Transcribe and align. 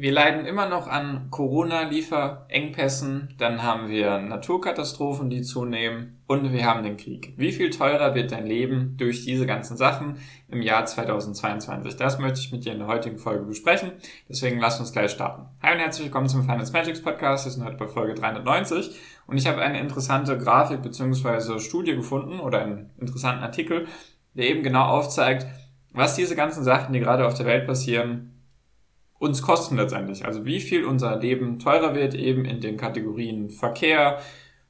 Wir 0.00 0.12
leiden 0.12 0.46
immer 0.46 0.66
noch 0.66 0.88
an 0.88 1.28
Corona-Lieferengpässen, 1.30 3.34
dann 3.36 3.62
haben 3.62 3.90
wir 3.90 4.18
Naturkatastrophen, 4.18 5.28
die 5.28 5.42
zunehmen 5.42 6.22
und 6.26 6.54
wir 6.54 6.64
haben 6.64 6.82
den 6.82 6.96
Krieg. 6.96 7.34
Wie 7.36 7.52
viel 7.52 7.68
teurer 7.68 8.14
wird 8.14 8.32
dein 8.32 8.46
Leben 8.46 8.96
durch 8.96 9.26
diese 9.26 9.44
ganzen 9.44 9.76
Sachen 9.76 10.16
im 10.48 10.62
Jahr 10.62 10.86
2022? 10.86 11.96
Das 11.96 12.18
möchte 12.18 12.40
ich 12.40 12.50
mit 12.50 12.64
dir 12.64 12.72
in 12.72 12.78
der 12.78 12.88
heutigen 12.88 13.18
Folge 13.18 13.44
besprechen, 13.44 13.92
deswegen 14.26 14.58
lass 14.58 14.80
uns 14.80 14.92
gleich 14.92 15.10
starten. 15.10 15.48
Hi 15.62 15.74
und 15.74 15.80
herzlich 15.80 16.06
willkommen 16.06 16.30
zum 16.30 16.44
Finance 16.44 16.72
Magics 16.72 17.02
Podcast, 17.02 17.44
wir 17.44 17.52
sind 17.52 17.66
heute 17.66 17.76
bei 17.76 17.86
Folge 17.86 18.14
390 18.14 18.98
und 19.26 19.36
ich 19.36 19.46
habe 19.46 19.60
eine 19.60 19.80
interessante 19.80 20.38
Grafik 20.38 20.80
bzw. 20.80 21.58
Studie 21.58 21.94
gefunden 21.94 22.40
oder 22.40 22.62
einen 22.62 22.88
interessanten 22.98 23.42
Artikel, 23.42 23.86
der 24.32 24.48
eben 24.48 24.62
genau 24.62 24.84
aufzeigt, 24.84 25.46
was 25.92 26.16
diese 26.16 26.36
ganzen 26.36 26.64
Sachen, 26.64 26.94
die 26.94 27.00
gerade 27.00 27.26
auf 27.26 27.34
der 27.34 27.44
Welt 27.44 27.66
passieren, 27.66 28.39
uns 29.20 29.42
kosten 29.42 29.76
letztendlich. 29.76 30.24
Also 30.24 30.46
wie 30.46 30.60
viel 30.60 30.84
unser 30.84 31.16
Leben 31.16 31.58
teurer 31.58 31.94
wird 31.94 32.14
eben 32.14 32.44
in 32.46 32.60
den 32.60 32.78
Kategorien 32.78 33.50
Verkehr, 33.50 34.18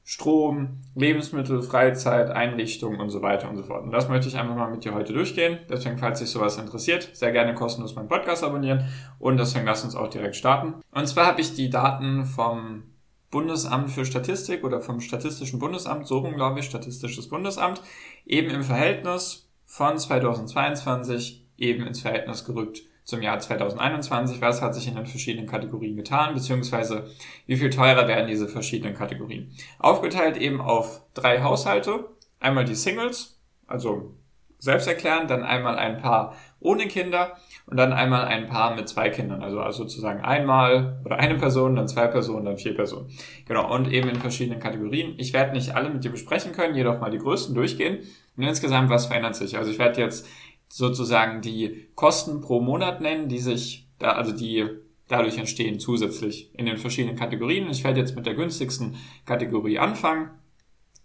Strom, 0.03 0.81
Lebensmittel, 0.93 1.61
Freizeit, 1.61 2.29
Einrichtung 2.31 2.99
und 2.99 3.09
so 3.11 3.21
weiter 3.21 3.49
und 3.49 3.55
so 3.55 3.63
fort. 3.63 3.83
Und 3.83 3.91
das 3.91 4.09
möchte 4.09 4.27
ich 4.27 4.37
einfach 4.37 4.55
mal 4.55 4.69
mit 4.69 4.83
dir 4.83 4.93
heute 4.93 5.13
durchgehen. 5.13 5.59
Deswegen, 5.69 5.97
falls 5.97 6.19
dich 6.19 6.29
sowas 6.29 6.57
interessiert, 6.57 7.09
sehr 7.13 7.31
gerne 7.31 7.55
kostenlos 7.55 7.95
meinen 7.95 8.09
Podcast 8.09 8.43
abonnieren 8.43 8.83
und 9.19 9.37
deswegen 9.37 9.65
lass 9.65 9.85
uns 9.85 9.95
auch 9.95 10.09
direkt 10.09 10.35
starten. 10.35 10.73
Und 10.91 11.07
zwar 11.07 11.27
habe 11.27 11.39
ich 11.39 11.55
die 11.55 11.69
Daten 11.69 12.25
vom 12.25 12.83
Bundesamt 13.29 13.89
für 13.89 14.03
Statistik 14.03 14.65
oder 14.65 14.81
vom 14.81 14.99
Statistischen 14.99 15.59
Bundesamt, 15.59 16.07
so 16.07 16.17
rum 16.17 16.35
glaube 16.35 16.59
ich, 16.59 16.65
Statistisches 16.65 17.29
Bundesamt, 17.29 17.81
eben 18.25 18.49
im 18.49 18.63
Verhältnis 18.63 19.49
von 19.65 19.97
2022 19.97 21.47
eben 21.57 21.87
ins 21.87 22.01
Verhältnis 22.01 22.43
gerückt 22.43 22.81
zum 23.11 23.21
Jahr 23.21 23.37
2021, 23.39 24.41
was 24.41 24.61
hat 24.61 24.73
sich 24.73 24.87
in 24.87 24.95
den 24.95 25.05
verschiedenen 25.05 25.47
Kategorien 25.47 25.95
getan, 25.95 26.33
beziehungsweise 26.33 27.11
wie 27.45 27.57
viel 27.57 27.69
teurer 27.69 28.07
werden 28.07 28.27
diese 28.27 28.47
verschiedenen 28.47 28.95
Kategorien. 28.95 29.51
Aufgeteilt 29.77 30.37
eben 30.37 30.59
auf 30.61 31.01
drei 31.13 31.43
Haushalte, 31.43 32.05
einmal 32.39 32.65
die 32.65 32.73
Singles, 32.73 33.39
also 33.67 34.15
selbsterklärend, 34.59 35.29
dann 35.29 35.43
einmal 35.43 35.75
ein 35.77 35.97
Paar 35.97 36.35
ohne 36.59 36.87
Kinder 36.87 37.35
und 37.65 37.77
dann 37.77 37.91
einmal 37.91 38.25
ein 38.25 38.45
Paar 38.45 38.75
mit 38.75 38.87
zwei 38.87 39.09
Kindern, 39.09 39.41
also, 39.41 39.59
also 39.59 39.83
sozusagen 39.83 40.21
einmal 40.21 41.01
oder 41.03 41.17
eine 41.17 41.35
Person, 41.35 41.75
dann 41.75 41.87
zwei 41.87 42.07
Personen, 42.07 42.45
dann 42.45 42.57
vier 42.57 42.75
Personen. 42.75 43.09
Genau, 43.47 43.73
und 43.73 43.91
eben 43.91 44.07
in 44.07 44.17
verschiedenen 44.17 44.59
Kategorien. 44.59 45.15
Ich 45.17 45.33
werde 45.33 45.51
nicht 45.51 45.75
alle 45.75 45.89
mit 45.89 46.03
dir 46.03 46.11
besprechen 46.11 46.53
können, 46.53 46.75
jedoch 46.75 46.99
mal 46.99 47.09
die 47.09 47.17
größten 47.17 47.55
durchgehen. 47.55 47.99
Und 48.37 48.43
insgesamt, 48.43 48.89
was 48.89 49.07
verändert 49.07 49.35
sich? 49.35 49.57
Also 49.57 49.71
ich 49.71 49.79
werde 49.79 49.99
jetzt 49.99 50.27
sozusagen 50.71 51.41
die 51.41 51.89
Kosten 51.95 52.39
pro 52.39 52.61
Monat 52.61 53.01
nennen, 53.01 53.27
die 53.27 53.39
sich 53.39 53.89
da, 53.99 54.13
also 54.13 54.31
die 54.31 54.67
dadurch 55.09 55.37
entstehen 55.37 55.79
zusätzlich 55.79 56.49
in 56.57 56.65
den 56.65 56.77
verschiedenen 56.77 57.17
Kategorien. 57.17 57.69
Ich 57.69 57.83
werde 57.83 57.99
jetzt 57.99 58.15
mit 58.15 58.25
der 58.25 58.35
günstigsten 58.35 58.95
Kategorie 59.25 59.77
anfangen 59.77 60.31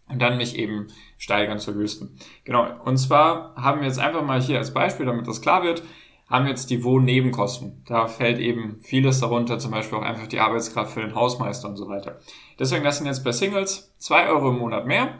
und 0.08 0.22
dann 0.22 0.36
mich 0.36 0.56
eben 0.56 0.86
steigern 1.18 1.58
zur 1.58 1.74
höchsten. 1.74 2.16
Genau. 2.44 2.68
Und 2.84 2.98
zwar 2.98 3.56
haben 3.56 3.80
wir 3.80 3.88
jetzt 3.88 3.98
einfach 3.98 4.22
mal 4.22 4.40
hier 4.40 4.58
als 4.58 4.72
Beispiel, 4.72 5.06
damit 5.06 5.26
das 5.26 5.42
klar 5.42 5.64
wird, 5.64 5.82
haben 6.30 6.44
wir 6.44 6.50
jetzt 6.50 6.70
die 6.70 6.84
Wohnnebenkosten. 6.84 7.82
Da 7.86 8.06
fällt 8.06 8.38
eben 8.38 8.78
vieles 8.82 9.18
darunter, 9.18 9.58
zum 9.58 9.72
Beispiel 9.72 9.98
auch 9.98 10.02
einfach 10.02 10.28
die 10.28 10.40
Arbeitskraft 10.40 10.92
für 10.92 11.00
den 11.00 11.16
Hausmeister 11.16 11.68
und 11.68 11.76
so 11.76 11.88
weiter. 11.88 12.20
Deswegen 12.58 12.84
das 12.84 12.98
sind 12.98 13.06
jetzt 13.06 13.24
bei 13.24 13.32
Singles 13.32 13.92
zwei 13.98 14.28
Euro 14.28 14.50
im 14.50 14.58
Monat 14.58 14.86
mehr, 14.86 15.18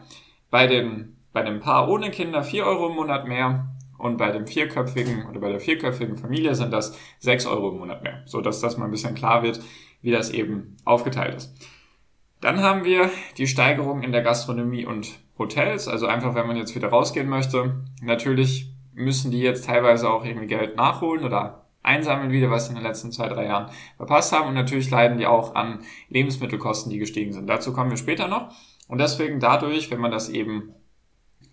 bei 0.49 0.67
dem, 0.67 1.17
bei 1.33 1.43
dem 1.43 1.59
Paar 1.59 1.89
ohne 1.89 2.11
Kinder 2.11 2.43
vier 2.43 2.65
Euro 2.65 2.87
im 2.87 2.95
Monat 2.95 3.27
mehr 3.27 3.76
und 3.97 4.17
bei 4.17 4.31
dem 4.31 4.47
vierköpfigen 4.47 5.27
oder 5.27 5.39
bei 5.39 5.49
der 5.49 5.59
vierköpfigen 5.59 6.17
Familie 6.17 6.55
sind 6.55 6.71
das 6.71 6.97
sechs 7.19 7.45
Euro 7.45 7.71
im 7.71 7.79
Monat 7.79 8.03
mehr, 8.03 8.23
so 8.25 8.41
dass 8.41 8.61
das 8.61 8.77
mal 8.77 8.85
ein 8.85 8.91
bisschen 8.91 9.15
klar 9.15 9.43
wird, 9.43 9.59
wie 10.01 10.11
das 10.11 10.29
eben 10.29 10.77
aufgeteilt 10.85 11.35
ist. 11.35 11.53
Dann 12.41 12.61
haben 12.61 12.85
wir 12.85 13.09
die 13.37 13.47
Steigerung 13.47 14.03
in 14.03 14.11
der 14.11 14.21
Gastronomie 14.21 14.85
und 14.85 15.19
Hotels, 15.39 15.87
also 15.87 16.07
einfach, 16.07 16.35
wenn 16.35 16.47
man 16.47 16.57
jetzt 16.57 16.75
wieder 16.75 16.89
rausgehen 16.89 17.29
möchte. 17.29 17.83
Natürlich 18.01 18.71
müssen 18.93 19.31
die 19.31 19.41
jetzt 19.41 19.65
teilweise 19.65 20.09
auch 20.09 20.25
irgendwie 20.25 20.47
Geld 20.47 20.75
nachholen 20.75 21.23
oder 21.23 21.67
einsammeln 21.83 22.31
wieder, 22.31 22.49
was 22.49 22.65
sie 22.65 22.71
in 22.71 22.75
den 22.75 22.83
letzten 22.83 23.11
zwei, 23.11 23.27
drei 23.27 23.45
Jahren 23.45 23.71
verpasst 23.97 24.33
haben. 24.33 24.47
Und 24.49 24.55
natürlich 24.55 24.89
leiden 24.89 25.17
die 25.17 25.27
auch 25.27 25.55
an 25.55 25.79
Lebensmittelkosten, 26.09 26.91
die 26.91 26.99
gestiegen 26.99 27.33
sind. 27.33 27.47
Dazu 27.47 27.73
kommen 27.73 27.89
wir 27.89 27.97
später 27.97 28.27
noch. 28.27 28.49
Und 28.87 28.99
deswegen 28.99 29.39
dadurch, 29.39 29.89
wenn 29.91 29.99
man 29.99 30.11
das 30.11 30.29
eben 30.29 30.73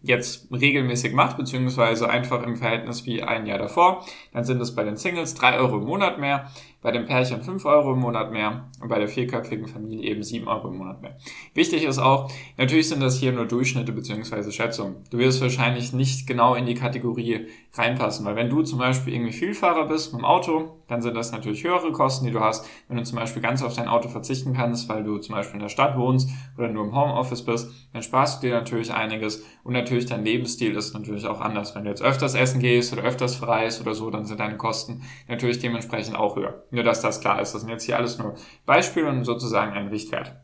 jetzt 0.05 0.49
regelmäßig 0.53 1.15
macht, 1.15 1.37
beziehungsweise 1.37 2.09
einfach 2.09 2.43
im 2.43 2.57
Verhältnis 2.57 3.07
wie 3.07 3.23
ein 3.23 3.47
Jahr 3.47 3.59
davor, 3.59 4.05
dann 4.33 4.45
sind 4.45 4.61
es 4.61 4.75
bei 4.75 4.85
den 4.85 4.97
Singles 4.97 5.35
drei 5.35 5.57
Euro 5.59 5.79
im 5.79 5.85
Monat 5.85 6.19
mehr, 6.19 6.51
bei 6.85 6.93
dem 6.93 7.07
Pärchen 7.07 7.43
fünf 7.43 7.65
Euro 7.65 7.95
im 7.95 8.01
Monat 8.01 8.31
mehr 8.31 8.69
und 8.79 8.89
bei 8.89 8.99
der 8.99 9.09
vierköpfigen 9.09 9.67
Familie 9.67 10.11
eben 10.11 10.23
sieben 10.23 10.47
Euro 10.47 10.69
im 10.69 10.77
Monat 10.77 11.01
mehr. 11.01 11.17
Wichtig 11.55 11.83
ist 11.83 11.99
auch, 11.99 12.31
natürlich 12.59 12.91
sind 12.91 13.03
das 13.03 13.17
hier 13.17 13.33
nur 13.33 13.47
Durchschnitte 13.47 13.91
beziehungsweise 13.91 14.53
Schätzungen. 14.53 14.97
Du 15.11 15.17
wirst 15.17 15.41
wahrscheinlich 15.41 15.95
nicht 15.95 16.27
genau 16.27 16.55
in 16.55 16.67
die 16.67 16.75
Kategorie 16.75 17.47
reinpassen, 17.73 18.27
weil 18.27 18.37
wenn 18.37 18.51
du 18.51 18.63
zum 18.63 18.79
Beispiel 18.79 19.15
irgendwie 19.15 19.33
Vielfahrer 19.33 19.87
bist 19.87 20.13
mit 20.13 20.21
dem 20.21 20.27
Auto, 20.27 20.83
dann 20.87 21.01
sind 21.01 21.17
das 21.17 21.33
natürlich 21.33 21.65
höhere 21.65 21.91
Kosten, 21.91 22.27
die 22.27 22.33
du 22.33 22.41
hast. 22.41 22.67
Wenn 22.89 22.99
du 22.99 23.03
zum 23.03 23.19
Beispiel 23.19 23.41
ganz 23.41 23.63
auf 23.63 23.75
dein 23.75 23.89
Auto 23.89 24.11
verzichten 24.11 24.53
kannst, 24.53 24.87
weil 24.91 25.03
du 25.03 25.17
zum 25.17 25.35
Beispiel 25.35 25.55
in 25.55 25.63
der 25.63 25.71
Stadt 25.71 25.97
wohnst 25.97 26.29
oder 26.59 26.69
nur 26.69 26.85
im 26.85 26.95
Homeoffice 26.95 27.47
bist, 27.47 27.71
dann 27.95 28.03
sparst 28.03 28.43
du 28.43 28.49
dir 28.49 28.55
natürlich 28.55 28.93
einiges 28.93 29.43
und 29.63 29.73
natürlich 29.73 30.05
dein 30.05 30.23
Lebensstil 30.23 30.75
ist 30.75 30.93
natürlich 30.93 31.27
auch 31.27 31.41
anders. 31.41 31.75
Wenn 31.75 31.85
du 31.85 31.91
jetzt 31.91 32.03
öfters 32.03 32.35
essen 32.35 32.61
gehst 32.61 32.93
oder 32.93 33.03
öfters 33.03 33.37
verreist 33.37 33.81
oder 33.81 33.95
so, 33.95 34.11
dann 34.11 34.27
sind 34.27 34.41
deine 34.41 34.59
Kosten 34.59 35.03
natürlich 35.29 35.59
dementsprechend 35.59 36.17
auch 36.17 36.37
höher. 36.37 36.63
Nur, 36.75 36.83
dass 36.83 37.01
das 37.01 37.21
klar 37.21 37.41
ist. 37.41 37.55
Das 37.55 37.61
sind 37.61 37.71
jetzt 37.71 37.85
hier 37.85 37.97
alles 37.97 38.19
nur 38.19 38.35
Beispiele 38.67 39.09
und 39.09 39.25
sozusagen 39.25 39.73
ein 39.73 39.89
Richtwert. 39.89 40.37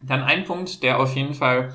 Dann 0.00 0.22
ein 0.22 0.44
Punkt, 0.44 0.82
der 0.82 0.98
auf 0.98 1.14
jeden 1.14 1.34
Fall 1.34 1.72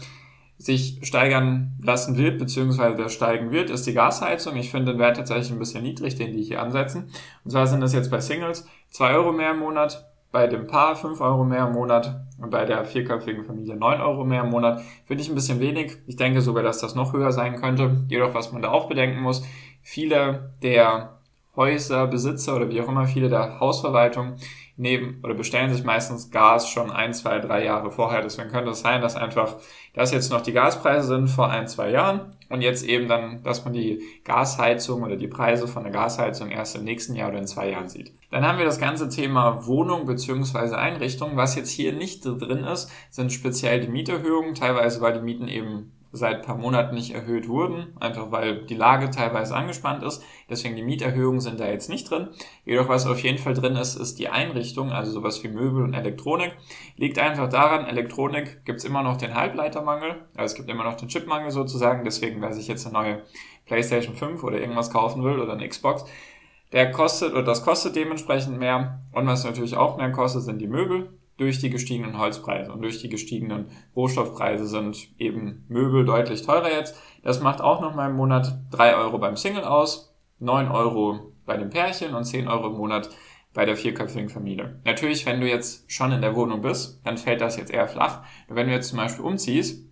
sich 0.58 1.00
steigern 1.04 1.78
lassen 1.80 2.18
wird, 2.18 2.40
beziehungsweise 2.40 2.96
der 2.96 3.10
steigen 3.10 3.52
wird, 3.52 3.70
ist 3.70 3.86
die 3.86 3.94
Gasheizung. 3.94 4.56
Ich 4.56 4.72
finde 4.72 4.94
den 4.94 5.00
Wert 5.00 5.18
tatsächlich 5.18 5.52
ein 5.52 5.60
bisschen 5.60 5.84
niedrig, 5.84 6.16
den 6.16 6.34
die 6.34 6.42
hier 6.42 6.62
ansetzen. 6.62 7.12
Und 7.44 7.52
zwar 7.52 7.68
sind 7.68 7.82
das 7.82 7.94
jetzt 7.94 8.10
bei 8.10 8.20
Singles 8.20 8.68
zwei 8.90 9.14
Euro 9.14 9.32
mehr 9.32 9.52
im 9.52 9.60
Monat, 9.60 10.10
bei 10.32 10.48
dem 10.48 10.66
Paar 10.66 10.96
fünf 10.96 11.22
Euro 11.22 11.46
mehr 11.46 11.68
im 11.68 11.74
Monat 11.74 12.22
und 12.40 12.50
bei 12.50 12.66
der 12.66 12.86
vierköpfigen 12.86 13.46
Familie 13.46 13.76
neun 13.76 14.02
Euro 14.02 14.26
mehr 14.26 14.42
im 14.42 14.50
Monat. 14.50 14.82
Finde 15.06 15.22
ich 15.22 15.30
ein 15.30 15.36
bisschen 15.36 15.60
wenig. 15.60 15.98
Ich 16.08 16.16
denke 16.16 16.42
sogar, 16.42 16.64
dass 16.64 16.80
das 16.80 16.96
noch 16.96 17.14
höher 17.14 17.32
sein 17.32 17.62
könnte. 17.62 18.06
Jedoch, 18.10 18.34
was 18.34 18.52
man 18.52 18.64
da 18.64 18.70
auch 18.70 18.88
bedenken 18.90 19.22
muss, 19.22 19.44
viele 19.84 20.54
der 20.64 21.17
Häuserbesitzer 21.58 22.56
oder 22.56 22.70
wie 22.70 22.82
auch 22.82 22.88
immer 22.88 23.08
viele 23.08 23.30
der 23.30 23.60
Hausverwaltung 23.60 24.38
nehmen 24.78 25.20
oder 25.24 25.34
bestellen 25.34 25.74
sich 25.74 25.84
meistens 25.84 26.30
Gas 26.30 26.70
schon 26.70 26.92
ein, 26.92 27.14
zwei, 27.14 27.40
drei 27.40 27.66
Jahre 27.66 27.90
vorher. 27.90 28.22
Deswegen 28.22 28.50
könnte 28.50 28.72
es 28.72 28.82
sein, 28.82 29.02
dass 29.02 29.16
einfach 29.16 29.56
das 29.94 30.12
jetzt 30.12 30.32
noch 30.32 30.42
die 30.42 30.54
Gaspreise 30.54 31.08
sind 31.08 31.28
vor 31.28 31.50
ein, 31.50 31.68
zwei 31.68 31.90
Jahren 31.90 32.36
und 32.50 32.62
jetzt 32.62 32.86
eben 32.86 33.08
dann, 33.08 33.42
dass 33.44 33.66
man 33.66 33.74
die 33.74 34.02
Gasheizung 34.24 35.02
oder 35.02 35.16
die 35.16 35.28
Preise 35.28 35.68
von 35.68 35.84
der 35.84 35.92
Gasheizung 35.92 36.52
erst 36.52 36.76
im 36.76 36.84
nächsten 36.84 37.16
Jahr 37.16 37.30
oder 37.30 37.40
in 37.40 37.48
zwei 37.48 37.72
Jahren 37.72 37.90
sieht. 37.90 38.14
Dann 38.30 38.46
haben 38.46 38.60
wir 38.60 38.66
das 38.66 38.80
ganze 38.80 39.10
Thema 39.10 39.66
Wohnung 39.66 40.06
beziehungsweise 40.06 40.78
Einrichtung. 40.78 41.32
Was 41.36 41.56
jetzt 41.56 41.72
hier 41.72 41.92
nicht 41.92 42.24
drin 42.24 42.64
ist, 42.64 42.92
sind 43.10 43.34
speziell 43.34 43.82
die 43.82 43.88
Mieterhöhungen, 43.88 44.54
teilweise 44.54 45.02
weil 45.02 45.14
die 45.14 45.22
Mieten 45.22 45.48
eben 45.48 45.97
seit 46.12 46.46
paar 46.46 46.58
Monaten 46.58 46.96
nicht 46.96 47.14
erhöht 47.14 47.48
wurden, 47.48 47.96
einfach 48.00 48.32
weil 48.32 48.66
die 48.66 48.76
Lage 48.76 49.10
teilweise 49.10 49.56
angespannt 49.56 50.04
ist. 50.04 50.24
Deswegen 50.50 50.76
die 50.76 50.84
Mieterhöhungen 50.84 51.42
sind 51.42 51.60
da 51.60 51.68
jetzt 51.68 51.90
nicht 51.90 52.10
drin. 52.10 52.30
Jedoch 52.66 52.90
was 52.90 53.06
auf 53.06 53.22
jeden 53.22 53.38
Fall 53.38 53.54
drin 53.54 53.76
ist, 53.76 53.96
ist 53.96 54.20
die 54.20 54.30
Einrichtung, 54.30 54.92
also 54.92 55.12
sowas 55.12 55.44
wie 55.44 55.50
Möbel 55.50 55.84
und 55.84 55.94
Elektronik. 55.94 56.56
Liegt 56.96 57.20
einfach 57.20 57.50
daran, 57.50 57.86
Elektronik 57.86 58.66
gibt's 58.66 58.84
immer 58.84 59.04
noch 59.04 59.18
den 59.18 59.36
Halbleitermangel, 59.36 60.26
also 60.36 60.46
es 60.46 60.56
gibt 60.56 60.70
immer 60.70 60.84
noch 60.84 60.96
den 60.96 61.10
Chipmangel 61.10 61.52
sozusagen. 61.52 62.04
Deswegen, 62.04 62.42
wer 62.42 62.54
sich 62.54 62.68
jetzt 62.68 62.86
eine 62.86 62.94
neue 62.94 63.24
PlayStation 63.66 64.16
5 64.16 64.44
oder 64.44 64.60
irgendwas 64.60 64.92
kaufen 64.92 65.24
will 65.24 65.40
oder 65.40 65.54
eine 65.54 65.68
Xbox, 65.68 66.06
der 66.72 66.92
kostet 66.92 67.34
oder 67.34 67.44
das 67.44 67.64
kostet 67.64 67.96
dementsprechend 67.96 68.58
mehr. 68.58 69.00
Und 69.12 69.28
was 69.28 69.44
natürlich 69.44 69.78
auch 69.78 69.98
mehr 69.98 70.12
kostet, 70.12 70.44
sind 70.44 70.60
die 70.60 70.68
Möbel 70.68 71.10
durch 71.38 71.60
die 71.60 71.70
gestiegenen 71.70 72.18
Holzpreise 72.18 72.72
und 72.72 72.82
durch 72.82 73.00
die 73.00 73.10
gestiegenen 73.10 73.68
Rohstoffpreise 73.96 74.68
sind 74.68 75.10
eben 75.20 75.66
Möbel 75.70 76.04
deutlich 76.04 76.42
teurer 76.42 76.72
jetzt. 76.72 77.00
Das 77.24 77.42
macht 77.42 77.62
auch 77.62 77.80
nochmal 77.80 78.10
im 78.10 78.16
Monat 78.16 78.60
drei 78.72 78.96
Euro 78.96 79.20
beim 79.20 79.38
Single 79.38 79.64
aus, 79.64 80.16
neun 80.40 80.68
Euro 80.68 81.34
bei 81.46 81.58
dem 81.58 81.70
Pärchen 81.70 82.14
und 82.14 82.26
zehn 82.26 82.48
Euro 82.48 82.68
im 82.68 82.78
Monat 82.78 83.10
bei 83.54 83.66
der 83.66 83.78
vierköpfigen 83.78 84.30
Familie. 84.30 84.80
Natürlich, 84.84 85.26
wenn 85.26 85.42
du 85.42 85.48
jetzt 85.48 85.92
schon 85.92 86.12
in 86.12 86.22
der 86.22 86.36
Wohnung 86.36 86.62
bist, 86.62 87.02
dann 87.04 87.18
fällt 87.18 87.42
das 87.42 87.58
jetzt 87.58 87.72
eher 87.72 87.88
flach. 87.88 88.24
Wenn 88.48 88.68
du 88.68 88.74
jetzt 88.74 88.90
zum 88.90 88.98
Beispiel 88.98 89.26
umziehst, 89.26 89.84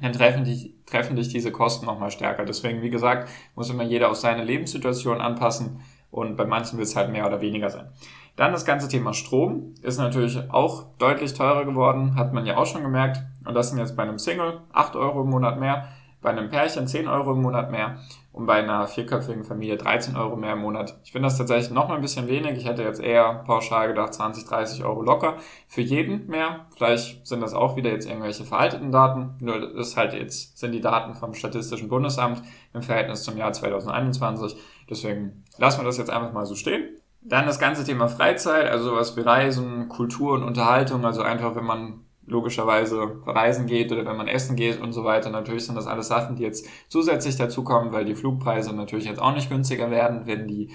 dann 0.00 0.12
treffen 0.12 0.44
dich, 0.44 0.74
treffen 0.86 1.16
dich 1.16 1.28
diese 1.28 1.52
Kosten 1.52 1.86
nochmal 1.86 2.10
stärker. 2.10 2.44
Deswegen, 2.44 2.82
wie 2.82 2.90
gesagt, 2.90 3.28
muss 3.54 3.70
immer 3.70 3.84
jeder 3.84 4.10
auf 4.10 4.16
seine 4.16 4.44
Lebenssituation 4.44 5.20
anpassen 5.20 5.80
und 6.16 6.36
bei 6.36 6.46
manchen 6.46 6.78
wird 6.78 6.88
es 6.88 6.96
halt 6.96 7.12
mehr 7.12 7.26
oder 7.26 7.42
weniger 7.42 7.68
sein. 7.68 7.88
Dann 8.36 8.52
das 8.52 8.64
ganze 8.64 8.88
Thema 8.88 9.12
Strom 9.12 9.74
ist 9.82 9.98
natürlich 9.98 10.38
auch 10.50 10.86
deutlich 10.96 11.34
teurer 11.34 11.66
geworden, 11.66 12.16
hat 12.16 12.32
man 12.32 12.46
ja 12.46 12.56
auch 12.56 12.64
schon 12.64 12.82
gemerkt. 12.82 13.22
Und 13.44 13.54
das 13.54 13.68
sind 13.68 13.78
jetzt 13.78 13.96
bei 13.96 14.02
einem 14.02 14.18
Single 14.18 14.62
8 14.72 14.96
Euro 14.96 15.20
im 15.20 15.28
Monat 15.28 15.60
mehr, 15.60 15.88
bei 16.26 16.32
einem 16.32 16.48
Pärchen 16.48 16.88
10 16.88 17.06
Euro 17.06 17.34
im 17.34 17.42
Monat 17.42 17.70
mehr 17.70 18.00
und 18.32 18.46
bei 18.46 18.54
einer 18.54 18.88
vierköpfigen 18.88 19.44
Familie 19.44 19.76
13 19.76 20.16
Euro 20.16 20.34
mehr 20.34 20.54
im 20.54 20.58
Monat. 20.58 20.98
Ich 21.04 21.12
finde 21.12 21.28
das 21.28 21.38
tatsächlich 21.38 21.70
noch 21.70 21.86
mal 21.86 21.94
ein 21.94 22.00
bisschen 22.00 22.26
wenig. 22.26 22.58
Ich 22.58 22.66
hätte 22.66 22.82
jetzt 22.82 23.00
eher 23.00 23.44
pauschal 23.46 23.86
gedacht 23.86 24.12
20, 24.12 24.44
30 24.44 24.84
Euro 24.84 25.02
locker 25.02 25.36
für 25.68 25.82
jeden 25.82 26.26
mehr. 26.26 26.66
Vielleicht 26.76 27.24
sind 27.24 27.42
das 27.42 27.54
auch 27.54 27.76
wieder 27.76 27.90
jetzt 27.90 28.08
irgendwelche 28.08 28.42
veralteten 28.42 28.90
Daten. 28.90 29.36
Nur 29.38 29.60
das 29.60 29.90
ist 29.90 29.96
halt 29.96 30.14
jetzt, 30.14 30.58
sind 30.58 30.72
die 30.72 30.80
Daten 30.80 31.14
vom 31.14 31.32
Statistischen 31.32 31.88
Bundesamt 31.88 32.42
im 32.74 32.82
Verhältnis 32.82 33.22
zum 33.22 33.36
Jahr 33.36 33.52
2021. 33.52 34.56
Deswegen 34.90 35.44
lassen 35.58 35.82
wir 35.82 35.84
das 35.84 35.96
jetzt 35.96 36.10
einfach 36.10 36.32
mal 36.32 36.44
so 36.44 36.56
stehen. 36.56 36.88
Dann 37.20 37.46
das 37.46 37.60
ganze 37.60 37.84
Thema 37.84 38.08
Freizeit, 38.08 38.68
also 38.68 38.90
sowas 38.90 39.16
wie 39.16 39.20
Reisen, 39.20 39.88
Kultur 39.88 40.32
und 40.32 40.42
Unterhaltung, 40.42 41.04
also 41.04 41.22
einfach 41.22 41.54
wenn 41.54 41.64
man 41.64 42.05
logischerweise 42.26 43.22
reisen 43.24 43.66
geht 43.66 43.92
oder 43.92 44.04
wenn 44.04 44.16
man 44.16 44.28
essen 44.28 44.56
geht 44.56 44.80
und 44.80 44.92
so 44.92 45.04
weiter. 45.04 45.30
Natürlich 45.30 45.64
sind 45.64 45.76
das 45.76 45.86
alles 45.86 46.08
Sachen, 46.08 46.36
die 46.36 46.42
jetzt 46.42 46.66
zusätzlich 46.88 47.36
dazukommen, 47.36 47.92
weil 47.92 48.04
die 48.04 48.14
Flugpreise 48.14 48.74
natürlich 48.74 49.06
jetzt 49.06 49.20
auch 49.20 49.34
nicht 49.34 49.48
günstiger 49.48 49.90
werden, 49.90 50.26
wenn 50.26 50.46
die 50.46 50.70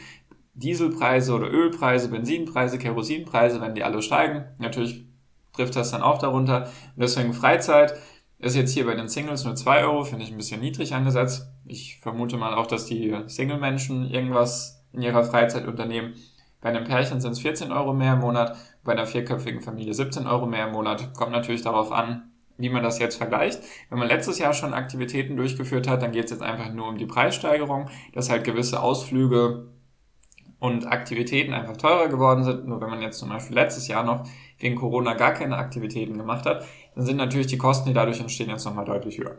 Dieselpreise 0.54 1.34
oder 1.34 1.50
Ölpreise, 1.52 2.10
Benzinpreise, 2.10 2.78
Kerosinpreise, 2.78 3.62
wenn 3.62 3.76
die 3.76 3.84
alle 3.84 4.02
steigen. 4.02 4.46
Natürlich 4.60 5.06
trifft 5.54 5.76
das 5.76 5.92
dann 5.92 6.02
auch 6.02 6.18
darunter. 6.18 6.64
Und 6.96 7.02
deswegen 7.04 7.34
Freizeit 7.34 7.94
ist 8.40 8.56
jetzt 8.56 8.74
hier 8.74 8.86
bei 8.86 8.96
den 8.96 9.08
Singles 9.08 9.46
nur 9.46 9.56
zwei 9.56 9.84
Euro, 9.84 10.04
finde 10.04 10.24
ich 10.24 10.32
ein 10.32 10.38
bisschen 10.38 10.62
niedrig 10.62 10.94
angesetzt. 10.94 11.48
Ich 11.66 12.00
vermute 12.02 12.38
mal 12.38 12.54
auch, 12.54 12.68
dass 12.68 12.86
die 12.86 13.16
Single-Menschen 13.28 14.10
irgendwas 14.10 14.84
in 14.94 15.02
ihrer 15.02 15.24
Freizeit 15.24 15.68
unternehmen. 15.68 16.16
Bei 16.60 16.70
einem 16.70 16.84
Pärchen 16.84 17.22
sind 17.22 17.32
es 17.32 17.40
14 17.40 17.72
Euro 17.72 17.94
mehr 17.94 18.14
im 18.14 18.20
Monat, 18.20 18.56
bei 18.84 18.94
einer 18.94 19.06
vierköpfigen 19.06 19.62
Familie 19.62 19.94
17 19.94 20.28
Euro 20.28 20.46
mehr 20.46 20.68
im 20.68 20.74
Monat. 20.74 21.14
Kommt 21.14 21.32
natürlich 21.32 21.62
darauf 21.62 21.92
an, 21.92 22.32
wie 22.58 22.70
man 22.70 22.84
das 22.84 23.00
jetzt 23.00 23.18
vergleicht. 23.18 23.62
Wenn 23.90 24.00
man 24.00 24.08
letztes 24.08 24.40
Jahr 24.40 24.54
schon 24.54 24.74
Aktivitäten 24.74 25.36
durchgeführt 25.36 25.88
hat, 25.88 26.02
dann 26.02 26.12
geht 26.12 26.26
es 26.26 26.32
jetzt 26.32 26.44
einfach 26.44 26.72
nur 26.72 26.88
um 26.88 26.98
die 26.98 27.06
Preissteigerung, 27.06 27.90
dass 28.14 28.30
halt 28.30 28.44
gewisse 28.44 28.82
Ausflüge 28.82 29.68
und 30.60 30.86
Aktivitäten 30.86 31.54
einfach 31.54 31.78
teurer 31.78 32.08
geworden 32.08 32.44
sind. 32.44 32.68
Nur 32.68 32.80
wenn 32.82 32.90
man 32.90 33.02
jetzt 33.02 33.18
zum 33.18 33.30
Beispiel 33.30 33.56
letztes 33.56 33.88
Jahr 33.88 34.04
noch 34.04 34.28
wegen 34.60 34.76
Corona 34.76 35.16
gar 35.16 35.34
keine 35.34 35.58
Aktivitäten 35.58 36.18
gemacht 36.18 36.46
hat, 36.46 36.66
dann 36.96 37.04
sind 37.04 37.18
natürlich 37.18 37.48
die 37.48 37.58
Kosten, 37.58 37.90
die 37.90 37.96
dadurch 37.96 38.20
entstehen, 38.20 38.50
jetzt 38.50 38.66
nochmal 38.66 38.86
deutlich 38.86 39.18
höher. 39.18 39.38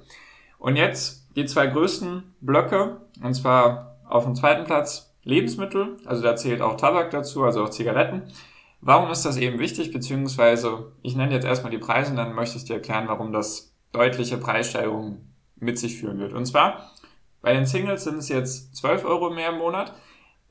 Und 0.58 0.76
jetzt 0.76 1.28
die 1.36 1.46
zwei 1.46 1.68
größten 1.68 2.34
Blöcke, 2.40 3.02
und 3.22 3.34
zwar 3.34 3.98
auf 4.08 4.24
dem 4.24 4.34
zweiten 4.34 4.64
Platz 4.64 5.14
Lebensmittel, 5.24 5.96
also 6.04 6.22
da 6.22 6.34
zählt 6.34 6.60
auch 6.60 6.76
Tabak 6.76 7.10
dazu, 7.10 7.44
also 7.44 7.62
auch 7.62 7.70
Zigaretten. 7.70 8.22
Warum 8.84 9.10
ist 9.10 9.24
das 9.24 9.36
eben 9.36 9.60
wichtig, 9.60 9.92
beziehungsweise 9.92 10.92
ich 11.02 11.14
nenne 11.14 11.32
jetzt 11.32 11.46
erstmal 11.46 11.70
die 11.70 11.78
Preise 11.78 12.10
und 12.10 12.16
dann 12.16 12.34
möchte 12.34 12.58
ich 12.58 12.64
dir 12.64 12.74
erklären, 12.74 13.06
warum 13.06 13.32
das 13.32 13.72
deutliche 13.92 14.38
Preissteigerungen 14.38 15.34
mit 15.56 15.78
sich 15.78 15.98
führen 15.98 16.18
wird. 16.18 16.32
Und 16.32 16.46
zwar, 16.46 16.90
bei 17.40 17.54
den 17.54 17.64
Singles 17.64 18.02
sind 18.02 18.18
es 18.18 18.28
jetzt 18.28 18.74
12 18.76 19.04
Euro 19.04 19.30
mehr 19.30 19.50
im 19.50 19.58
Monat, 19.58 19.94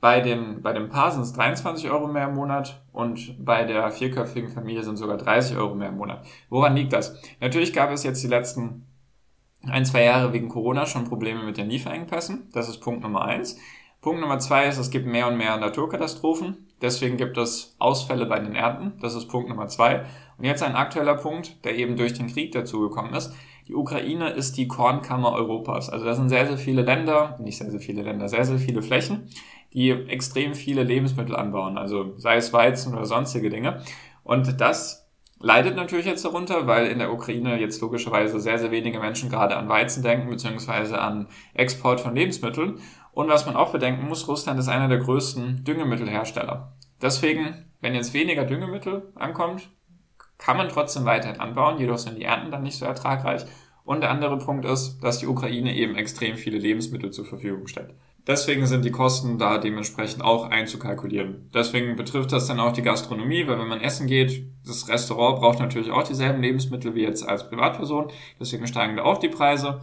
bei, 0.00 0.20
den, 0.20 0.62
bei 0.62 0.72
dem 0.72 0.88
Paar 0.88 1.12
sind 1.12 1.22
es 1.22 1.32
23 1.34 1.90
Euro 1.90 2.08
mehr 2.08 2.26
im 2.28 2.34
Monat 2.34 2.82
und 2.92 3.36
bei 3.38 3.64
der 3.64 3.92
vierköpfigen 3.92 4.50
Familie 4.50 4.82
sind 4.82 4.96
sogar 4.96 5.16
30 5.18 5.56
Euro 5.56 5.74
mehr 5.74 5.90
im 5.90 5.96
Monat. 5.98 6.26
Woran 6.48 6.74
liegt 6.74 6.92
das? 6.92 7.16
Natürlich 7.38 7.72
gab 7.72 7.90
es 7.90 8.02
jetzt 8.02 8.22
die 8.22 8.28
letzten 8.28 8.86
ein, 9.68 9.84
zwei 9.84 10.02
Jahre 10.02 10.32
wegen 10.32 10.48
Corona 10.48 10.86
schon 10.86 11.04
Probleme 11.04 11.44
mit 11.44 11.56
den 11.56 11.68
Lieferengpässen. 11.68 12.48
Das 12.52 12.68
ist 12.68 12.80
Punkt 12.80 13.02
Nummer 13.02 13.26
eins. 13.26 13.58
Punkt 14.00 14.20
Nummer 14.20 14.40
zwei 14.40 14.66
ist, 14.66 14.78
es 14.78 14.90
gibt 14.90 15.06
mehr 15.06 15.28
und 15.28 15.36
mehr 15.36 15.56
Naturkatastrophen. 15.56 16.66
Deswegen 16.82 17.16
gibt 17.16 17.38
es 17.38 17.74
Ausfälle 17.78 18.26
bei 18.26 18.40
den 18.40 18.54
Ernten. 18.54 18.92
Das 19.00 19.14
ist 19.14 19.28
Punkt 19.28 19.48
Nummer 19.48 19.68
zwei. 19.68 20.04
Und 20.36 20.44
jetzt 20.44 20.62
ein 20.62 20.74
aktueller 20.74 21.14
Punkt, 21.14 21.64
der 21.64 21.76
eben 21.76 21.96
durch 21.96 22.12
den 22.12 22.26
Krieg 22.26 22.52
dazugekommen 22.52 23.14
ist. 23.14 23.32
Die 23.68 23.74
Ukraine 23.74 24.30
ist 24.30 24.56
die 24.56 24.66
Kornkammer 24.66 25.32
Europas. 25.32 25.88
Also 25.88 26.04
da 26.04 26.14
sind 26.14 26.28
sehr, 26.28 26.46
sehr 26.46 26.58
viele 26.58 26.82
Länder, 26.82 27.38
nicht 27.40 27.58
sehr, 27.58 27.70
sehr 27.70 27.80
viele 27.80 28.02
Länder, 28.02 28.28
sehr, 28.28 28.44
sehr 28.44 28.58
viele 28.58 28.82
Flächen, 28.82 29.28
die 29.72 29.90
extrem 29.90 30.54
viele 30.54 30.82
Lebensmittel 30.82 31.36
anbauen. 31.36 31.78
Also 31.78 32.14
sei 32.18 32.36
es 32.36 32.52
Weizen 32.52 32.92
oder 32.92 33.06
sonstige 33.06 33.48
Dinge. 33.48 33.82
Und 34.24 34.60
das 34.60 35.08
leidet 35.42 35.76
natürlich 35.76 36.06
jetzt 36.06 36.24
darunter, 36.24 36.66
weil 36.66 36.86
in 36.86 36.98
der 36.98 37.12
Ukraine 37.12 37.60
jetzt 37.60 37.80
logischerweise 37.80 38.40
sehr, 38.40 38.58
sehr 38.58 38.70
wenige 38.70 39.00
Menschen 39.00 39.28
gerade 39.28 39.56
an 39.56 39.68
Weizen 39.68 40.02
denken, 40.02 40.30
beziehungsweise 40.30 41.00
an 41.00 41.28
Export 41.54 42.00
von 42.00 42.14
Lebensmitteln. 42.14 42.80
Und 43.12 43.28
was 43.28 43.46
man 43.46 43.56
auch 43.56 43.72
bedenken 43.72 44.08
muss, 44.08 44.26
Russland 44.26 44.58
ist 44.58 44.68
einer 44.68 44.88
der 44.88 44.98
größten 44.98 45.64
Düngemittelhersteller. 45.64 46.72
Deswegen, 47.00 47.66
wenn 47.80 47.94
jetzt 47.94 48.14
weniger 48.14 48.44
Düngemittel 48.44 49.12
ankommt, 49.14 49.68
kann 50.38 50.56
man 50.56 50.68
trotzdem 50.68 51.04
weiterhin 51.04 51.40
anbauen, 51.40 51.78
jedoch 51.78 51.98
sind 51.98 52.18
die 52.18 52.24
Ernten 52.24 52.50
dann 52.50 52.62
nicht 52.62 52.78
so 52.78 52.84
ertragreich. 52.84 53.44
Und 53.84 54.00
der 54.00 54.10
andere 54.10 54.38
Punkt 54.38 54.64
ist, 54.64 55.00
dass 55.00 55.18
die 55.18 55.26
Ukraine 55.26 55.74
eben 55.74 55.96
extrem 55.96 56.36
viele 56.36 56.58
Lebensmittel 56.58 57.10
zur 57.10 57.24
Verfügung 57.24 57.66
stellt. 57.66 57.94
Deswegen 58.26 58.66
sind 58.66 58.84
die 58.84 58.92
Kosten 58.92 59.38
da 59.38 59.58
dementsprechend 59.58 60.22
auch 60.22 60.48
einzukalkulieren. 60.48 61.50
Deswegen 61.52 61.96
betrifft 61.96 62.30
das 62.30 62.46
dann 62.46 62.60
auch 62.60 62.72
die 62.72 62.82
Gastronomie, 62.82 63.48
weil 63.48 63.58
wenn 63.58 63.66
man 63.66 63.80
essen 63.80 64.06
geht, 64.06 64.46
das 64.64 64.88
Restaurant 64.88 65.40
braucht 65.40 65.58
natürlich 65.58 65.90
auch 65.90 66.04
dieselben 66.04 66.40
Lebensmittel 66.40 66.94
wie 66.94 67.02
jetzt 67.02 67.28
als 67.28 67.48
Privatperson. 67.48 68.12
Deswegen 68.38 68.68
steigen 68.68 68.96
da 68.96 69.02
auch 69.02 69.18
die 69.18 69.28
Preise. 69.28 69.80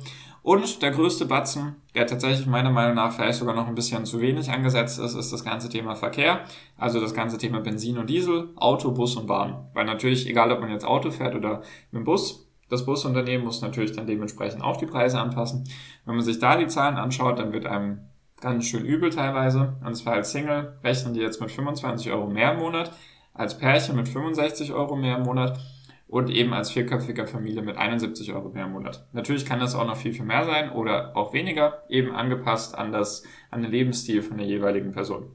Und 0.49 0.81
der 0.81 0.89
größte 0.89 1.27
Batzen, 1.27 1.75
der 1.93 2.07
tatsächlich 2.07 2.47
meiner 2.47 2.71
Meinung 2.71 2.95
nach 2.95 3.13
vielleicht 3.13 3.37
sogar 3.37 3.53
noch 3.53 3.67
ein 3.67 3.75
bisschen 3.75 4.07
zu 4.07 4.19
wenig 4.19 4.49
angesetzt 4.49 4.97
ist, 4.97 5.13
ist 5.13 5.31
das 5.31 5.45
ganze 5.45 5.69
Thema 5.69 5.95
Verkehr. 5.95 6.39
Also 6.75 6.99
das 6.99 7.13
ganze 7.13 7.37
Thema 7.37 7.59
Benzin 7.59 7.99
und 7.99 8.09
Diesel, 8.09 8.49
Auto, 8.55 8.89
Bus 8.89 9.15
und 9.15 9.27
Bahn. 9.27 9.69
Weil 9.75 9.85
natürlich, 9.85 10.27
egal 10.27 10.51
ob 10.51 10.59
man 10.59 10.71
jetzt 10.71 10.85
Auto 10.85 11.11
fährt 11.11 11.35
oder 11.35 11.61
mit 11.91 11.99
dem 11.99 12.03
Bus, 12.03 12.49
das 12.67 12.83
Busunternehmen 12.83 13.45
muss 13.45 13.61
natürlich 13.61 13.91
dann 13.91 14.07
dementsprechend 14.07 14.63
auch 14.63 14.77
die 14.77 14.87
Preise 14.87 15.19
anpassen. 15.19 15.69
Wenn 16.05 16.15
man 16.15 16.25
sich 16.25 16.39
da 16.39 16.57
die 16.57 16.65
Zahlen 16.65 16.97
anschaut, 16.97 17.37
dann 17.37 17.53
wird 17.53 17.67
einem 17.67 17.99
ganz 18.41 18.65
schön 18.65 18.85
übel 18.85 19.11
teilweise. 19.11 19.75
Und 19.85 19.93
zwar 19.93 20.13
als 20.13 20.31
Single 20.31 20.79
rechnen 20.83 21.13
die 21.13 21.19
jetzt 21.19 21.39
mit 21.39 21.51
25 21.51 22.11
Euro 22.11 22.25
mehr 22.25 22.53
im 22.53 22.57
Monat, 22.57 22.91
als 23.35 23.55
Pärchen 23.55 23.95
mit 23.95 24.09
65 24.09 24.73
Euro 24.73 24.95
mehr 24.95 25.17
im 25.17 25.25
Monat 25.25 25.59
und 26.09 26.29
eben 26.29 26.53
als 26.53 26.71
vierköpfiger 26.71 27.27
Familie 27.27 27.61
mit 27.61 27.77
71 27.77 28.33
Euro 28.33 28.49
mehr 28.49 28.65
im 28.65 28.73
Monat. 28.73 29.07
Natürlich 29.13 29.45
kann 29.45 29.59
das 29.59 29.75
auch 29.75 29.85
noch 29.85 29.95
viel, 29.95 30.11
viel 30.11 30.25
mehr 30.25 30.43
sein 30.43 30.71
oder 30.71 31.15
auch 31.15 31.33
weniger, 31.33 31.83
eben 31.87 32.11
angepasst 32.11 32.75
an 32.75 32.91
das, 32.91 33.23
an 33.51 33.61
den 33.61 33.71
Lebensstil 33.71 34.23
von 34.23 34.37
der 34.37 34.47
jeweiligen 34.47 34.91
Person. 34.91 35.31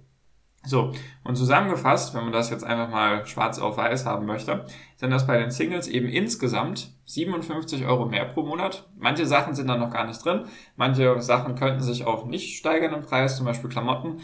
So, 0.67 0.93
und 1.25 1.37
zusammengefasst, 1.37 2.15
wenn 2.15 2.25
man 2.25 2.33
das 2.33 2.51
jetzt 2.51 2.65
einfach 2.65 2.89
mal 2.89 3.27
schwarz 3.27 3.59
auf 3.59 3.77
weiß 3.77 4.07
haben 4.07 4.27
möchte, 4.27 4.65
sind 4.97 5.11
das 5.11 5.27
bei 5.27 5.39
den 5.39 5.51
Singles 5.51 5.87
eben 5.89 6.09
insgesamt 6.09 6.91
57 7.05 7.85
Euro 7.85 8.07
mehr 8.07 8.25
pro 8.25 8.43
Monat. 8.43 8.89
Manche 8.97 9.27
Sachen 9.27 9.55
sind 9.55 9.69
da 9.69 9.77
noch 9.77 9.91
gar 9.91 10.07
nicht 10.07 10.25
drin. 10.25 10.47
Manche 10.75 11.21
Sachen 11.21 11.55
könnten 11.55 11.83
sich 11.83 12.07
auch 12.07 12.25
nicht 12.25 12.57
steigern 12.57 12.95
im 12.95 13.03
Preis, 13.03 13.37
zum 13.37 13.47
Beispiel 13.47 13.71
Klamotten 13.71 14.21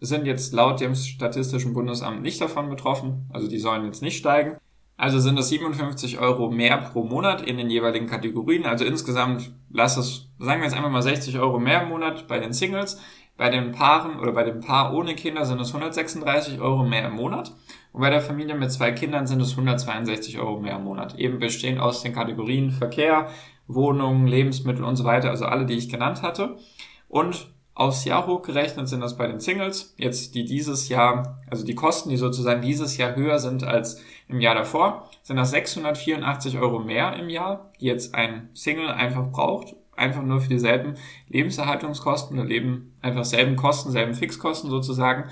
sind 0.00 0.26
jetzt 0.26 0.52
laut 0.52 0.80
dem 0.80 0.94
Statistischen 0.96 1.74
Bundesamt 1.74 2.22
nicht 2.22 2.40
davon 2.40 2.68
betroffen. 2.68 3.28
Also 3.32 3.48
die 3.48 3.58
sollen 3.58 3.84
jetzt 3.84 4.02
nicht 4.02 4.18
steigen. 4.18 4.56
Also 4.96 5.18
sind 5.18 5.38
es 5.38 5.48
57 5.48 6.18
Euro 6.18 6.50
mehr 6.50 6.76
pro 6.76 7.02
Monat 7.02 7.42
in 7.42 7.56
den 7.56 7.70
jeweiligen 7.70 8.06
Kategorien. 8.06 8.66
Also 8.66 8.84
insgesamt 8.84 9.52
lass 9.70 9.96
es, 9.96 10.28
sagen 10.38 10.60
wir 10.60 10.66
jetzt 10.66 10.76
einfach 10.76 10.90
mal 10.90 11.02
60 11.02 11.38
Euro 11.38 11.58
mehr 11.58 11.82
im 11.82 11.88
Monat 11.88 12.28
bei 12.28 12.38
den 12.38 12.52
Singles. 12.52 13.00
Bei 13.36 13.48
den 13.48 13.72
Paaren 13.72 14.20
oder 14.20 14.32
bei 14.32 14.44
dem 14.44 14.60
Paar 14.60 14.94
ohne 14.94 15.14
Kinder 15.14 15.46
sind 15.46 15.60
es 15.60 15.68
136 15.68 16.60
Euro 16.60 16.84
mehr 16.84 17.06
im 17.06 17.14
Monat. 17.14 17.52
Und 17.92 18.00
bei 18.00 18.10
der 18.10 18.20
Familie 18.20 18.54
mit 18.54 18.70
zwei 18.70 18.92
Kindern 18.92 19.26
sind 19.26 19.40
es 19.40 19.52
162 19.52 20.38
Euro 20.38 20.60
mehr 20.60 20.76
im 20.76 20.84
Monat. 20.84 21.18
Eben 21.18 21.38
bestehend 21.38 21.80
aus 21.80 22.02
den 22.02 22.12
Kategorien 22.12 22.70
Verkehr, 22.70 23.28
Wohnungen, 23.66 24.26
Lebensmittel 24.26 24.84
und 24.84 24.96
so 24.96 25.04
weiter. 25.04 25.30
Also 25.30 25.46
alle, 25.46 25.66
die 25.66 25.74
ich 25.74 25.88
genannt 25.88 26.22
hatte. 26.22 26.56
Und 27.08 27.52
aufs 27.74 28.04
Jahr 28.04 28.26
hochgerechnet 28.26 28.88
sind 28.88 29.00
das 29.00 29.16
bei 29.16 29.26
den 29.26 29.40
Singles 29.40 29.94
jetzt, 29.96 30.34
die 30.34 30.44
dieses 30.44 30.88
Jahr, 30.88 31.38
also 31.50 31.64
die 31.64 31.74
Kosten, 31.74 32.10
die 32.10 32.16
sozusagen 32.16 32.60
dieses 32.60 32.96
Jahr 32.96 33.16
höher 33.16 33.38
sind 33.38 33.64
als 33.64 34.02
im 34.28 34.40
Jahr 34.40 34.54
davor, 34.54 35.08
sind 35.22 35.36
das 35.36 35.50
684 35.50 36.58
Euro 36.58 36.80
mehr 36.80 37.16
im 37.16 37.28
Jahr, 37.28 37.70
die 37.80 37.86
jetzt 37.86 38.14
ein 38.14 38.50
Single 38.52 38.88
einfach 38.88 39.30
braucht, 39.30 39.74
einfach 39.96 40.22
nur 40.22 40.40
für 40.40 40.48
dieselben 40.48 40.94
Lebenserhaltungskosten 41.28 42.44
leben 42.46 42.94
einfach 43.00 43.24
selben 43.24 43.56
Kosten, 43.56 43.90
selben 43.90 44.14
Fixkosten 44.14 44.70
sozusagen. 44.70 45.30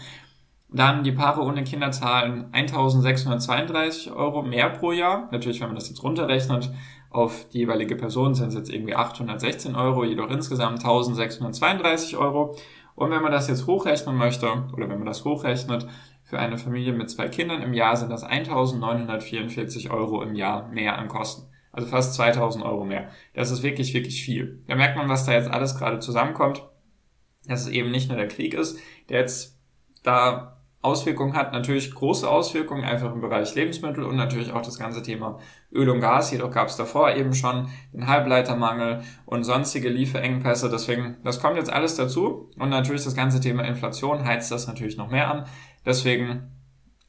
Dann 0.73 1.03
die 1.03 1.12
Paare 1.12 1.43
ohne 1.43 1.65
Kinder 1.65 1.91
zahlen 1.91 2.49
1632 2.53 4.12
Euro 4.12 4.43
mehr 4.43 4.71
pro 4.71 4.93
Jahr. 4.93 5.29
Natürlich, 5.33 5.61
wenn 5.61 5.69
man 5.69 5.75
das 5.75 5.89
jetzt 5.89 6.03
runterrechnet, 6.03 6.71
auf 7.11 7.49
die 7.49 7.59
jeweilige 7.59 7.97
Person 7.97 8.35
sind 8.35 8.49
es 8.49 8.55
jetzt 8.55 8.73
irgendwie 8.73 8.95
816 8.95 9.75
Euro, 9.75 10.05
jedoch 10.05 10.31
insgesamt 10.31 10.79
1632 10.79 12.17
Euro. 12.17 12.57
Und 12.95 13.11
wenn 13.11 13.23
man 13.23 13.33
das 13.33 13.49
jetzt 13.49 13.67
hochrechnen 13.67 14.17
möchte, 14.17 14.47
oder 14.73 14.89
wenn 14.89 14.99
man 14.99 15.07
das 15.07 15.25
hochrechnet 15.25 15.89
für 16.23 16.39
eine 16.39 16.57
Familie 16.57 16.93
mit 16.93 17.11
zwei 17.11 17.29
Kindern 17.29 17.62
im 17.62 17.75
Jahr 17.75 17.97
sind 17.97 18.11
das 18.11 18.23
1944 18.23 19.91
Euro 19.91 20.23
im 20.23 20.37
Jahr 20.37 20.69
mehr 20.69 20.97
an 20.99 21.09
Kosten. 21.09 21.49
Also 21.73 21.89
fast 21.89 22.15
2000 22.15 22.65
Euro 22.65 22.85
mehr. 22.85 23.11
Das 23.35 23.50
ist 23.50 23.65
wirklich, 23.65 23.95
wirklich 23.95 24.23
viel. 24.23 24.62
Da 24.69 24.77
merkt 24.77 24.97
man, 24.97 25.09
was 25.09 25.25
da 25.25 25.33
jetzt 25.33 25.50
alles 25.50 25.77
gerade 25.77 25.99
zusammenkommt. 25.99 26.65
Dass 27.47 27.62
es 27.62 27.69
eben 27.69 27.91
nicht 27.91 28.09
nur 28.09 28.19
der 28.19 28.29
Krieg 28.29 28.55
ist, 28.55 28.79
der 29.09 29.21
jetzt 29.21 29.59
da 30.05 30.60
Auswirkungen 30.83 31.35
hat, 31.35 31.53
natürlich 31.53 31.95
große 31.95 32.29
Auswirkungen 32.29 32.85
einfach 32.85 33.13
im 33.13 33.21
Bereich 33.21 33.55
Lebensmittel 33.55 34.03
und 34.03 34.17
natürlich 34.17 34.53
auch 34.53 34.63
das 34.63 34.79
ganze 34.79 35.03
Thema 35.03 35.39
Öl 35.71 35.91
und 35.91 36.01
Gas. 36.01 36.31
Jedoch 36.31 36.51
gab 36.51 36.69
es 36.69 36.77
davor 36.77 37.15
eben 37.15 37.35
schon 37.35 37.69
den 37.93 38.07
Halbleitermangel 38.07 39.03
und 39.27 39.45
sonstige 39.45 39.91
Lieferengpässe. 39.91 40.71
Deswegen, 40.71 41.19
das 41.23 41.41
kommt 41.41 41.57
jetzt 41.57 41.71
alles 41.71 41.97
dazu 41.97 42.49
und 42.59 42.71
natürlich 42.71 43.05
das 43.05 43.15
ganze 43.15 43.41
Thema 43.41 43.65
Inflation 43.65 44.25
heizt 44.25 44.51
das 44.51 44.67
natürlich 44.67 44.97
noch 44.97 45.11
mehr 45.11 45.31
an. 45.31 45.45
Deswegen, 45.85 46.51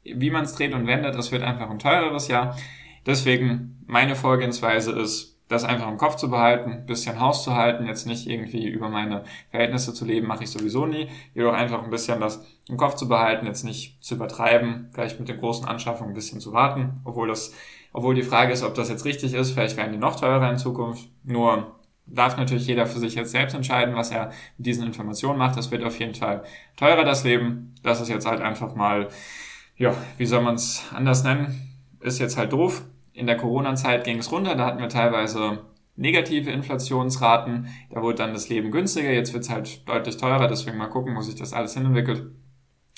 wie 0.03 0.31
man 0.31 0.43
es 0.43 0.55
dreht 0.55 0.73
und 0.73 0.85
wendet, 0.85 1.15
es 1.15 1.31
wird 1.31 1.43
einfach 1.43 1.69
ein 1.69 1.79
teureres 1.79 2.27
Jahr. 2.27 2.57
Deswegen 3.05 3.83
meine 3.87 4.15
Vorgehensweise 4.15 4.91
ist, 4.91 5.30
das 5.51 5.65
einfach 5.65 5.89
im 5.89 5.97
Kopf 5.97 6.15
zu 6.15 6.29
behalten, 6.29 6.85
bisschen 6.85 7.19
Haus 7.19 7.43
zu 7.43 7.55
halten, 7.55 7.85
jetzt 7.85 8.07
nicht 8.07 8.25
irgendwie 8.27 8.67
über 8.67 8.87
meine 8.87 9.25
Verhältnisse 9.49 9.93
zu 9.93 10.05
leben, 10.05 10.27
mache 10.27 10.45
ich 10.45 10.49
sowieso 10.49 10.85
nie, 10.85 11.09
jedoch 11.35 11.53
einfach 11.53 11.83
ein 11.83 11.89
bisschen 11.89 12.21
das 12.21 12.43
im 12.69 12.77
Kopf 12.77 12.95
zu 12.95 13.09
behalten, 13.09 13.45
jetzt 13.45 13.63
nicht 13.63 14.01
zu 14.01 14.15
übertreiben, 14.15 14.89
vielleicht 14.93 15.19
mit 15.19 15.27
den 15.27 15.39
großen 15.39 15.67
Anschaffungen 15.67 16.13
ein 16.13 16.15
bisschen 16.15 16.39
zu 16.39 16.53
warten, 16.53 17.01
obwohl 17.03 17.27
das, 17.27 17.53
obwohl 17.91 18.15
die 18.15 18.23
Frage 18.23 18.53
ist, 18.53 18.63
ob 18.63 18.75
das 18.75 18.87
jetzt 18.87 19.03
richtig 19.03 19.33
ist, 19.33 19.51
vielleicht 19.51 19.75
werden 19.75 19.91
die 19.91 19.97
noch 19.97 20.17
teurer 20.17 20.49
in 20.49 20.57
Zukunft, 20.57 21.09
nur 21.23 21.75
darf 22.05 22.37
natürlich 22.37 22.67
jeder 22.67 22.85
für 22.85 22.99
sich 22.99 23.15
jetzt 23.15 23.31
selbst 23.31 23.53
entscheiden, 23.53 23.95
was 23.95 24.11
er 24.11 24.31
mit 24.57 24.65
diesen 24.65 24.85
Informationen 24.85 25.37
macht, 25.37 25.57
das 25.57 25.69
wird 25.69 25.83
auf 25.83 25.99
jeden 25.99 26.15
Fall 26.15 26.43
teurer, 26.77 27.03
das 27.03 27.25
Leben, 27.25 27.75
das 27.83 27.99
ist 27.99 28.07
jetzt 28.07 28.25
halt 28.25 28.41
einfach 28.41 28.73
mal, 28.73 29.09
ja, 29.75 29.93
wie 30.17 30.25
soll 30.25 30.41
man 30.41 30.55
es 30.55 30.83
anders 30.93 31.25
nennen, 31.25 31.75
ist 31.99 32.19
jetzt 32.19 32.37
halt 32.37 32.53
doof, 32.53 32.83
in 33.13 33.27
der 33.27 33.37
Corona-Zeit 33.37 34.03
ging 34.03 34.19
es 34.19 34.31
runter, 34.31 34.55
da 34.55 34.65
hatten 34.65 34.79
wir 34.79 34.89
teilweise 34.89 35.65
negative 35.95 36.49
Inflationsraten, 36.51 37.67
da 37.89 38.01
wurde 38.01 38.17
dann 38.17 38.33
das 38.33 38.49
Leben 38.49 38.71
günstiger, 38.71 39.11
jetzt 39.11 39.33
wird 39.33 39.43
es 39.43 39.49
halt 39.49 39.87
deutlich 39.87 40.17
teurer, 40.17 40.47
deswegen 40.47 40.77
mal 40.77 40.87
gucken, 40.87 41.15
wo 41.15 41.21
sich 41.21 41.35
das 41.35 41.53
alles 41.53 41.73
hinentwickelt. 41.73 42.31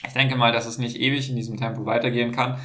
Ich 0.06 0.14
denke 0.14 0.36
mal, 0.36 0.52
dass 0.52 0.66
es 0.66 0.78
nicht 0.78 0.98
ewig 0.98 1.30
in 1.30 1.36
diesem 1.36 1.58
Tempo 1.58 1.86
weitergehen 1.86 2.32
kann. 2.32 2.60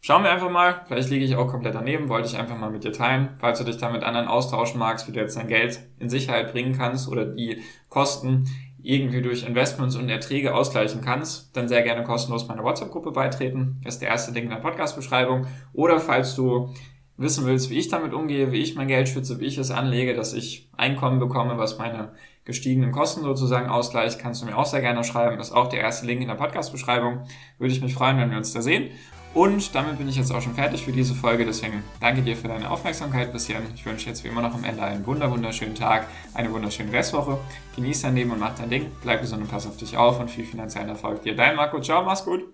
Schauen 0.00 0.22
wir 0.22 0.30
einfach 0.30 0.50
mal, 0.50 0.82
vielleicht 0.86 1.10
liege 1.10 1.24
ich 1.24 1.34
auch 1.34 1.48
komplett 1.48 1.74
daneben, 1.74 2.08
wollte 2.08 2.28
ich 2.28 2.36
einfach 2.36 2.56
mal 2.56 2.70
mit 2.70 2.84
dir 2.84 2.92
teilen, 2.92 3.30
falls 3.38 3.58
du 3.58 3.64
dich 3.64 3.78
da 3.78 3.90
mit 3.90 4.04
anderen 4.04 4.28
austauschen 4.28 4.78
magst, 4.78 5.08
wie 5.08 5.12
du 5.12 5.20
jetzt 5.20 5.36
dein 5.36 5.48
Geld 5.48 5.80
in 5.98 6.08
Sicherheit 6.08 6.52
bringen 6.52 6.76
kannst 6.76 7.08
oder 7.08 7.24
die 7.24 7.62
Kosten 7.88 8.48
irgendwie 8.82 9.22
durch 9.22 9.46
Investments 9.46 9.96
und 9.96 10.08
Erträge 10.08 10.54
ausgleichen 10.54 11.00
kannst, 11.00 11.56
dann 11.56 11.68
sehr 11.68 11.82
gerne 11.82 12.04
kostenlos 12.04 12.46
meiner 12.48 12.62
WhatsApp-Gruppe 12.62 13.10
beitreten. 13.10 13.80
Das 13.84 13.94
ist 13.94 14.02
der 14.02 14.08
erste 14.08 14.32
Link 14.32 14.44
in 14.44 14.50
der 14.50 14.58
Podcast-Beschreibung. 14.58 15.46
Oder 15.72 16.00
falls 16.00 16.34
du 16.34 16.72
wissen 17.16 17.46
willst, 17.46 17.68
wie 17.70 17.78
ich 17.78 17.88
damit 17.88 18.14
umgehe, 18.14 18.52
wie 18.52 18.62
ich 18.62 18.76
mein 18.76 18.88
Geld 18.88 19.08
schütze, 19.08 19.40
wie 19.40 19.46
ich 19.46 19.58
es 19.58 19.72
anlege, 19.72 20.14
dass 20.14 20.32
ich 20.32 20.70
Einkommen 20.76 21.18
bekomme, 21.18 21.58
was 21.58 21.76
meine 21.76 22.12
gestiegenen 22.44 22.92
Kosten 22.92 23.22
sozusagen 23.22 23.68
ausgleicht, 23.68 24.18
kannst 24.20 24.40
du 24.40 24.46
mir 24.46 24.56
auch 24.56 24.64
sehr 24.64 24.80
gerne 24.80 25.04
schreiben. 25.04 25.36
Das 25.36 25.48
ist 25.48 25.54
auch 25.54 25.68
der 25.68 25.80
erste 25.80 26.06
Link 26.06 26.22
in 26.22 26.28
der 26.28 26.36
Podcast-Beschreibung. 26.36 27.24
Würde 27.58 27.72
ich 27.72 27.82
mich 27.82 27.92
freuen, 27.92 28.18
wenn 28.18 28.30
wir 28.30 28.38
uns 28.38 28.52
da 28.52 28.62
sehen. 28.62 28.90
Und 29.38 29.72
damit 29.72 29.98
bin 29.98 30.08
ich 30.08 30.16
jetzt 30.16 30.32
auch 30.32 30.42
schon 30.42 30.56
fertig 30.56 30.84
für 30.84 30.90
diese 30.90 31.14
Folge. 31.14 31.46
Deswegen 31.46 31.84
danke 32.00 32.22
dir 32.22 32.36
für 32.36 32.48
deine 32.48 32.68
Aufmerksamkeit 32.68 33.32
bisher. 33.32 33.62
Ich 33.72 33.86
wünsche 33.86 34.08
jetzt 34.08 34.24
wie 34.24 34.28
immer 34.28 34.42
noch 34.42 34.52
am 34.52 34.64
Ende 34.64 34.82
einen 34.82 35.06
wunderschönen 35.06 35.76
Tag, 35.76 36.08
eine 36.34 36.52
wunderschöne 36.52 36.92
Restwoche. 36.92 37.38
Genieß 37.76 38.02
dein 38.02 38.16
Leben 38.16 38.32
und 38.32 38.40
mach 38.40 38.56
dein 38.56 38.68
Ding. 38.68 38.90
Bleib 39.00 39.20
gesund 39.20 39.42
und 39.42 39.48
pass 39.48 39.64
auf 39.68 39.76
dich 39.76 39.96
auf 39.96 40.18
und 40.18 40.28
viel 40.28 40.44
finanziellen 40.44 40.88
Erfolg 40.88 41.22
dir. 41.22 41.36
Dein 41.36 41.54
Marco. 41.54 41.80
Ciao, 41.80 42.04
mach's 42.04 42.24
gut. 42.24 42.48